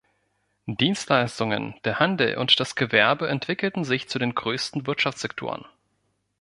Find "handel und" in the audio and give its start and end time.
1.99-2.59